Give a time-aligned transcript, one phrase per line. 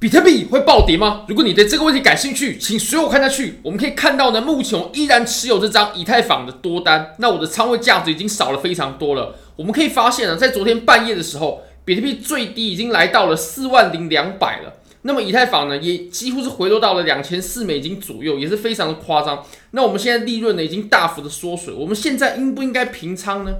[0.00, 1.26] 比特币会暴跌吗？
[1.28, 3.60] 如果你对这个问题感兴趣，请随我看下去。
[3.62, 9.36] 我们可以看到呢，目前我依然持有这张以太坊的多单，那我的仓位价值已经少了非常多了。
[9.56, 14.72] 我们可以发现呢，在昨天半夜的时候，比特币最低已经来到了四万零两百了。
[15.02, 19.44] 那么以太坊呢，也几乎是回落到了两千四美金左右，也是非常的夸张。
[19.72, 21.74] 那我们现在利润呢，已经大幅的缩水。
[21.74, 23.52] 我们现在应不应该平仓呢？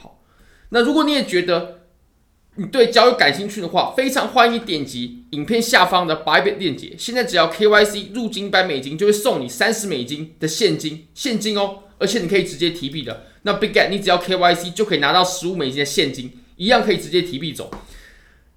[0.00, 0.20] 好，
[0.68, 1.77] 那如果你也觉得，
[2.58, 6.92] 你对交易感兴趣的话，非常欢迎点击影片下方的白本链接。
[6.98, 13.26] 现在只要 KYC 入金一百美金，就会送你三十美金的现金，现金哦，而且你可以直接提币的。
[13.42, 17.70] 那 Bitget 你只要 KYC 就可以拿到十五美金的现金，一样可以直接提币走。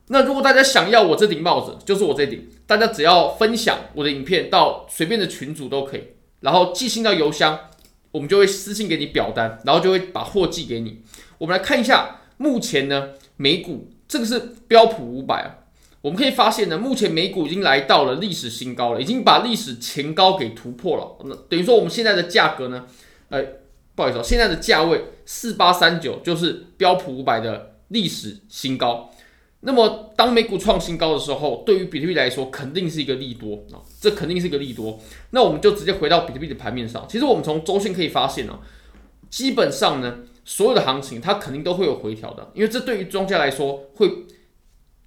[0.08, 6.02] 那如果大家想要我这顶帽子，就是我这顶，大家只要分享我的影片到随便的群组都可以，
[6.40, 7.70] 然后寄信到邮箱，
[8.10, 11.04] 我们就会私信给你表单，然后就会把货寄给你。
[11.38, 12.18] 我们来看一下。
[12.42, 15.70] 目前呢，美股这个是标普五百啊，
[16.02, 21.24] 我们可以发现呢，目前美股已经来到了历史新高了，已经把历史前高给突破了。
[21.26, 22.88] 那等于说我们现在的价格呢，
[23.30, 23.44] 呃，
[23.94, 29.12] 不好意思，现在的价位四八三九就是标普五百的历史新高。
[29.60, 35.00] 那么当美股创新高的时候，对于比特币来说肯定是一个利多啊，这肯定是一个利多。
[35.30, 38.58] 那我们就直接回到比特币的盘面上，其实我们从周线可以发现呢，
[39.30, 40.22] 基本上呢。
[40.44, 44.10] 所有的行情它肯定都会有回调的，因为这对于庄家来说会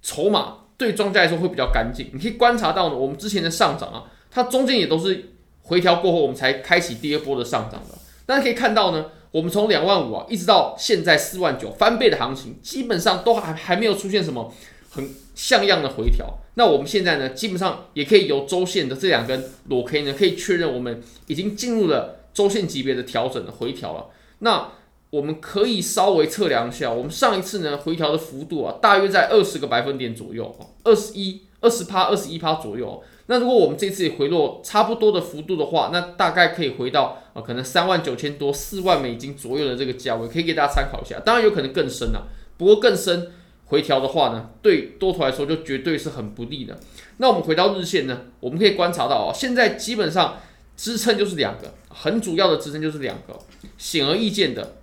[0.01, 2.09] 筹码对庄家来说会比较干净。
[2.13, 5.31] 你可以观察到呢，我们之前的上涨啊，它中间也都是
[5.63, 7.95] 回调过后，我们才开启第二波的上涨的。
[8.25, 14.53] 大家可以看到呢，我们从两万五啊一直到现在四万九翻倍的行情，基本上都还还没有出现什么
[14.89, 16.39] 很像样的回调。
[16.55, 24.05] 那我们现在呢，基本上也可以由周线的这两根裸 K 呢，可以确认我们已经进入了周线级别的调整的回调了。
[24.39, 24.71] 那
[25.15, 33.01] 我们可以稍微测量一下，我们上一次呢回调的幅度啊，大约在二十个百分点左右，二十一、二十趴、二十一趴左右。
[33.27, 41.17] 那如果我们这次也回落差不多的幅度的话，那大概可以回到啊，可能三万九千多、四万美金左右的这个价位，可以给大家参考一下。
[41.21, 42.23] 当然有可能更深啊，
[42.57, 43.31] 不过更深
[43.67, 46.77] 回调的话呢，对多头来说就绝对是很不利的。
[47.19, 50.39] 那我们回到日线呢，我们可以观察到啊，现在基本上
[50.75, 53.39] 支撑就是两个，很主要的支撑就是两个，
[53.77, 54.75] 显而易见的。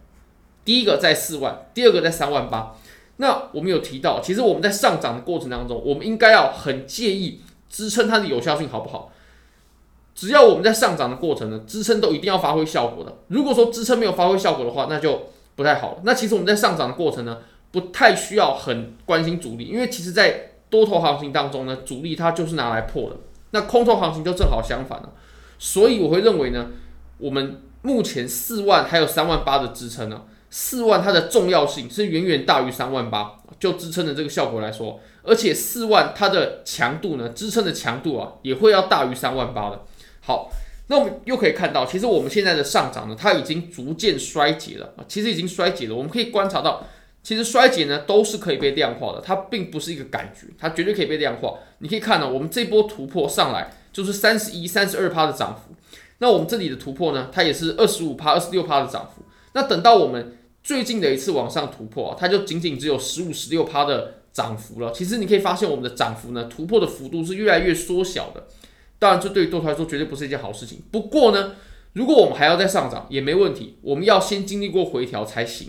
[0.65, 2.75] 第一个在四万，第二个在三万八。
[3.17, 9.13] 那我们有提到，其实我们在上涨的过程当中，我们应该要很介意支撑它的有效性好不好？
[10.15, 13.15] 只要我们在上涨的过程呢，支撑都一定要发挥效果的。
[13.29, 16.01] 如果说支撑没有发挥效果的话，那就不太好了。
[16.05, 17.39] 那其实我们在上涨的过程呢，
[17.71, 23.17] 不太需要很关心阻力，因为其实在多头行情当中呢，阻力它就是拿来破的。
[23.51, 25.13] 那空头行情就正好相反了。
[25.59, 26.67] 所以我会认为呢，
[27.19, 30.23] 我们目前四万还有三万八的支撑呢。
[30.55, 39.81] 四万它的重要性是远远大于三万八，就支撑的这个效果来说，而且四万它的强度呢，支撑的强度啊，也会要大于三万八的。
[40.21, 40.53] 好，
[40.89, 45.95] 那我们又可以看到，其实我们现在的上涨呢，它已经逐渐衰竭了啊，其实已经衰竭了。
[45.95, 46.87] 我们可以观察到，
[47.23, 51.55] 其实衰竭呢都是可以被量化的，它并不是一个感觉，它绝对可以被量化。
[51.79, 55.75] 你可以看到，我们这波突破上来就是三十一、三十二趴的涨幅，
[56.19, 59.23] 那我们这里的突破呢，它也是二十五趴、二十六趴的涨幅。
[59.55, 64.93] 那等到我们最近的一次往上突破啊，它就仅仅只有十五、十六趴的涨幅了。
[64.93, 68.47] 其实你可以发现，我们的涨幅呢，突破的幅度是越来越缩小的。
[68.99, 70.81] 当然，这对于多头来说绝对不是一件好事情。
[70.93, 71.57] 不过呢，
[71.95, 73.79] 如果我们还要再上涨，也没问题。
[73.83, 75.69] 我们要先经历过回调才行。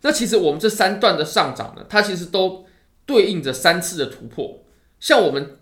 [0.00, 2.64] 那其实我们这三段的上涨呢，它其实都
[3.04, 4.64] 对应着三次的突破。
[4.98, 5.58] 像我们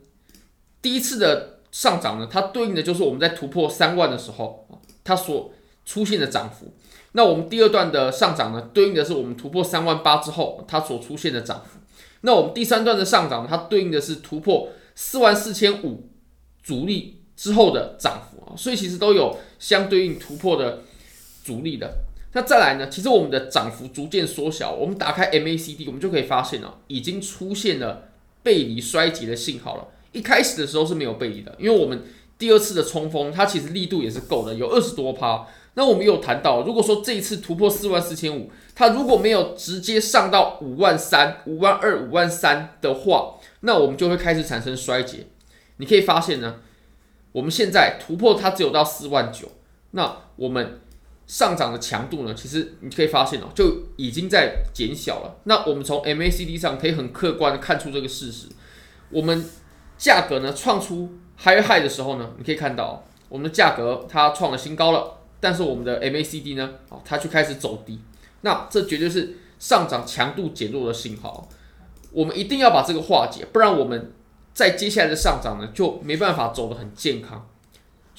[0.81, 4.69] 第一次的上涨呢，它对应的就是我们在突破三万的时候，
[5.03, 5.53] 它所
[5.85, 6.73] 出现的涨幅。
[7.19, 11.81] 那我们第二段的上涨呢，对应的是我们突破三万八之后它所出现的涨幅。
[12.21, 16.09] 那我们第三段的上涨，它对应的是突破四万四千五
[16.63, 20.85] 阻力之后的涨幅啊，所以其实都有相对应突破的
[21.43, 21.93] 阻力的。
[22.35, 28.11] 那再来呢，其实我们的涨幅逐渐缩小，我们打开 MACD，我们就可以发现哦，已经出现了
[28.45, 29.89] 背离衰竭的信号了。
[30.13, 32.05] 一开始的时候是没有背离的，因为我们
[32.39, 35.49] 第二次的冲锋，它其实力度也是够的，有二十多趴。
[35.79, 45.29] 那我们有谈到，如果说这一次突破四万四千五，它如果没有直接上到五万三、五万二、五万三的话，那我们就会开始产生衰竭。
[45.77, 46.57] 你可以发现呢，
[47.31, 49.53] 我们现在突破它只有到四万九，
[49.93, 50.81] 那我们
[51.29, 55.37] 上涨的强度呢，其实你可以发现哦，就已经在减小了。
[55.45, 58.49] 那我们从 MACD 上可以很客观的看出这个事实。
[59.11, 59.49] 我们
[59.97, 65.18] 价格呢创出 high high 的时候呢，你可以看到我们的价格它创了新高了。
[65.41, 68.01] 但是我们的 MACD 呢，啊，它就开始走低，
[68.41, 71.49] 那这绝对是上涨强度减弱的信号，
[72.13, 74.13] 我们一定要把这个化解，不然我们
[74.53, 77.49] 在接下来的上涨呢，就没办法走得很健康。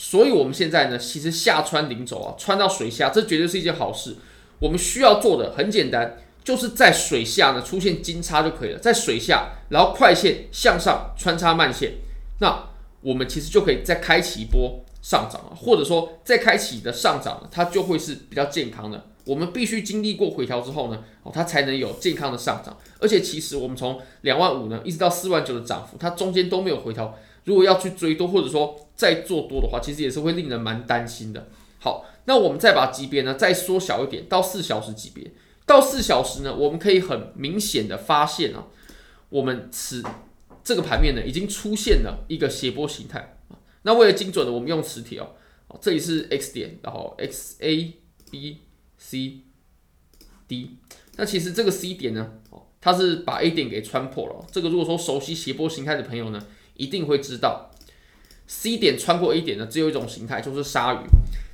[0.01, 4.15] 所以，我们现在呢，其实下穿零轴啊，穿到水下，这绝对是一件好事。
[4.59, 11.95] 我们需要做的很简单，就是在水下呢出现金叉就可以了，在水下，然后快线向上穿插慢线，
[12.39, 12.69] 那
[13.01, 19.07] 我们其实就可以再开启一波上涨啊，或者说再开启的上涨它就会是比较健康的。
[19.25, 22.77] 我们必须经历过回调之后呢，哦，它才能有健康的上涨。
[22.99, 27.17] 而且，其实我们从两万五呢一直到四万九的涨幅，它中间都没有回调。
[27.45, 31.47] 如果要去追多，或者说再做多的话，其实也是会令人蛮担心的。
[31.79, 35.31] 好，那我们再把级别呢再缩小一点，到四小时级别。
[35.65, 38.67] 到四小时呢，我们可以很明显的发现啊，
[39.29, 40.03] 我们此
[40.63, 43.38] 这个盘面呢已经出现了一个斜波形态。
[43.83, 47.93] 那为了精准的，我们用磁铁哦，这里是 X 点，然后 X A
[48.29, 48.59] B
[48.97, 49.41] C
[50.47, 50.77] D。
[51.15, 54.45] 那其实这个 C 点呢，哦，它是把 A 点给穿破了。
[54.51, 56.41] 这个如果说熟悉斜波形态的朋友呢，
[56.75, 57.69] 一定会知道
[58.47, 60.97] ，C 点穿过 A 点呢，只有一种形态，就是鲨鱼。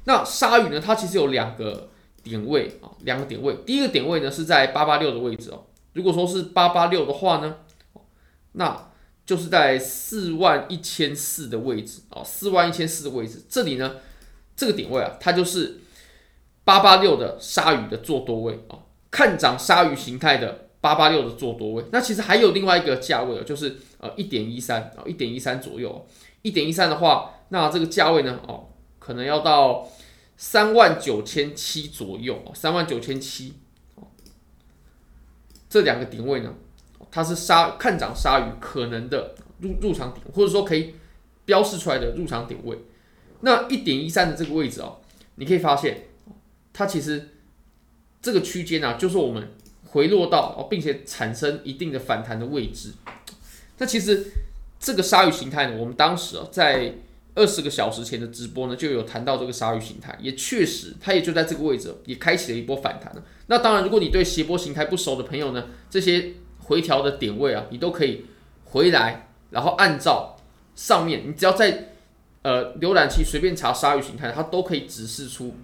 [0.05, 1.89] 那鲨鱼呢，它其实有两个
[2.23, 3.55] 点位啊，两个点位。
[3.65, 5.65] 第一个点位呢是在八八六的位置哦。
[5.93, 7.57] 如果说是八八六的话呢，
[8.51, 8.91] 那
[9.25, 13.41] 就是在四万一千四的位置啊，四万一千四的位置。
[13.49, 13.95] 这里呢，
[14.55, 15.79] 这个点位啊，它就是
[16.63, 18.79] 八八六的鲨鱼的做多位啊，
[19.09, 20.63] 看涨鲨鱼形态的。
[20.81, 26.07] 八八六的做多位，那其实还有另外一个价位就是呃一点一三啊，一点一三左右，
[26.43, 28.69] 一点一三的话，那这个价位呢哦，
[28.99, 29.89] 可能要到
[30.37, 33.55] 三万九千七左右，三万九千七，
[35.67, 36.53] 这两个点位呢，
[37.15, 40.93] 它是鲨看涨鲨鱼可能的入入场点，或者说可以
[41.45, 42.77] 标示出来的入场点位。
[43.39, 44.97] 那一点一三的这个位置哦，
[45.35, 46.07] 你可以发现，
[46.73, 47.29] 它其实
[48.21, 49.47] 这个区间啊，就是我们。
[49.87, 52.91] 回落到，并且产生一定的反弹的位置。
[53.77, 54.25] 那其实
[54.77, 56.95] 这个鲨鱼形态呢，我们当时啊在
[57.33, 63.23] 二十个小时前的直播呢就有谈到这个鲨鱼形态，也确实它也就在这个位置也开启了一波反弹了。
[63.47, 66.33] 那当然，如果你对斜波形态不熟的朋友呢，这些
[66.65, 68.25] 回调的点位啊，你都可以
[68.65, 70.35] 回来，然后按照
[70.75, 71.89] 上面，你只要在
[72.41, 75.55] 呃浏览器随便查鲨鱼形态，它都可以指示出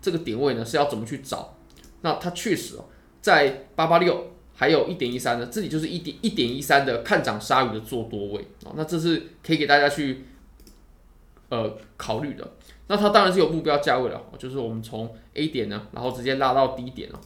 [0.00, 1.56] 这个点位呢是要怎么去找。
[2.00, 2.84] 那它确实哦。
[3.20, 10.26] 在八八六还有一点一三呢，这里就是一点一点一三的看涨鲨鱼的做多位啊，那这是可以给大家去
[11.48, 12.46] 呃考虑的。
[12.86, 17.20] 那它当然是有目标价位了，就是我们从 A 点呢，然后直接拉到 D 点了。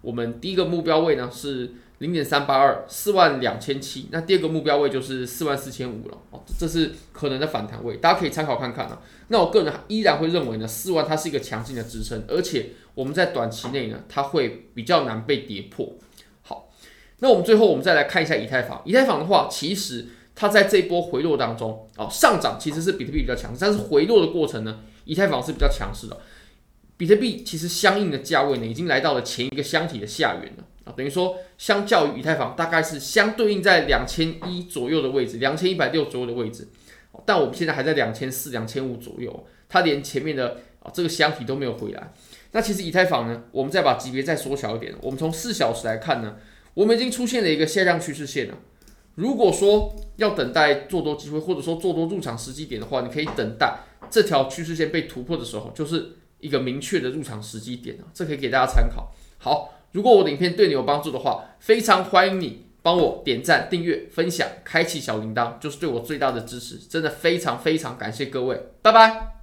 [0.00, 1.70] 我们第一个目标位呢是
[2.02, 4.08] 零点三八二，四万两千七。
[4.10, 9.00] 那第二个目标位就是四万四千五了哦，这是可能的反弹位，大家可以参考看看啊。
[9.28, 12.70] 那我个人依然会认为呢，四万它是一个强劲的支撑，而且。
[12.94, 15.94] 我们在短期内呢，它会比较难被跌破。
[16.42, 16.68] 好，
[17.20, 18.82] 那我们最后我们再来看一下以太坊。
[18.84, 26.18] 以太坊的话，其实它在这波回落当中，哦，上涨其实是比特币比较强势，但是回落的过程呢，以太坊是比较强势的。
[26.98, 36.68] 比特币其实相应的价位呢，已经来到了前一个箱体的下缘了啊，等于说相较于以太坊，大概是相对应在两千一左右的位置，两千一百六左右的位置。
[37.26, 42.12] 但我们现在还在两千四、两千五左右，它连前面的啊这个箱体都没有回来。
[42.52, 46.36] 那其实以太坊呢，我们再把级别再缩小一点，我们从四小时来看呢，
[46.74, 48.54] 我们已经出现了一个下降趋势线了。
[49.14, 53.78] 如果说要等待做多机会，或者说做多入场时机点的话，你可以等待
[54.10, 59.14] 这条趋势线被突破的时候，就是一个明确的入场时机点，这可以给大家参考。
[59.36, 66.76] 好，如果我的影片对你有帮助的话，非常欢迎你帮我点赞、订阅、分享、开启小铃铛，就是对我最大的支持。
[66.76, 69.41] 真的非常非常感谢各位，拜拜。